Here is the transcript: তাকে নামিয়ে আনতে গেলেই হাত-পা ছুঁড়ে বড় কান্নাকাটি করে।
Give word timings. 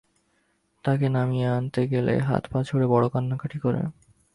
তাকে 0.85 1.05
নামিয়ে 1.09 1.47
আনতে 1.49 1.81
গেলেই 1.91 2.19
হাত-পা 2.19 2.59
ছুঁড়ে 2.63 2.85
বড় 2.87 3.05
কান্নাকাটি 3.09 3.57
করে। 3.59 3.81